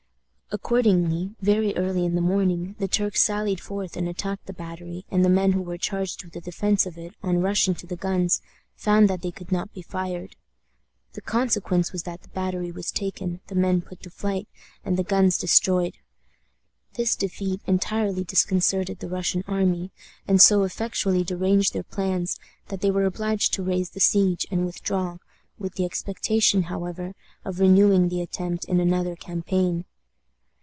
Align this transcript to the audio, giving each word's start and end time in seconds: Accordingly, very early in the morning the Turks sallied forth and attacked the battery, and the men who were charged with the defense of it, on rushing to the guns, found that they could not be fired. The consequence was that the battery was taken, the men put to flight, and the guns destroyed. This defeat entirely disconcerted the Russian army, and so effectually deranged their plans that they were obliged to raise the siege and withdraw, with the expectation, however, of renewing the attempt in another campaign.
Accordingly, 0.53 1.33
very 1.41 1.73
early 1.77 2.03
in 2.03 2.15
the 2.15 2.19
morning 2.19 2.75
the 2.77 2.89
Turks 2.89 3.23
sallied 3.23 3.61
forth 3.61 3.95
and 3.95 4.05
attacked 4.09 4.47
the 4.47 4.51
battery, 4.53 5.05
and 5.09 5.23
the 5.23 5.29
men 5.29 5.53
who 5.53 5.61
were 5.61 5.77
charged 5.77 6.25
with 6.25 6.33
the 6.33 6.41
defense 6.41 6.85
of 6.85 6.97
it, 6.97 7.15
on 7.23 7.39
rushing 7.39 7.73
to 7.75 7.87
the 7.87 7.95
guns, 7.95 8.41
found 8.75 9.09
that 9.09 9.21
they 9.21 9.31
could 9.31 9.49
not 9.49 9.71
be 9.73 9.81
fired. 9.81 10.35
The 11.13 11.21
consequence 11.21 11.93
was 11.93 12.03
that 12.03 12.23
the 12.23 12.27
battery 12.27 12.69
was 12.69 12.91
taken, 12.91 13.39
the 13.47 13.55
men 13.55 13.79
put 13.79 14.01
to 14.03 14.09
flight, 14.09 14.49
and 14.83 14.97
the 14.97 15.05
guns 15.05 15.37
destroyed. 15.37 15.93
This 16.95 17.15
defeat 17.15 17.61
entirely 17.65 18.25
disconcerted 18.25 18.99
the 18.99 19.07
Russian 19.07 19.45
army, 19.47 19.93
and 20.27 20.41
so 20.41 20.63
effectually 20.63 21.23
deranged 21.23 21.71
their 21.71 21.81
plans 21.81 22.37
that 22.67 22.81
they 22.81 22.91
were 22.91 23.05
obliged 23.05 23.53
to 23.53 23.63
raise 23.63 23.91
the 23.91 24.01
siege 24.01 24.45
and 24.51 24.65
withdraw, 24.65 25.19
with 25.57 25.75
the 25.75 25.85
expectation, 25.85 26.63
however, 26.63 27.13
of 27.45 27.61
renewing 27.61 28.09
the 28.09 28.19
attempt 28.21 28.65
in 28.65 28.81
another 28.81 29.15
campaign. 29.15 29.85